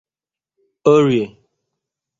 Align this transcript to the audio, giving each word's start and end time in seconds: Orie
Orie 0.93 1.23